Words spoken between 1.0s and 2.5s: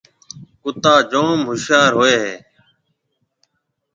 جوم هوشيار هوئي هيَ۔